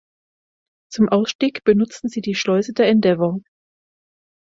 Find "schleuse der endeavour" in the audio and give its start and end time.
2.33-3.39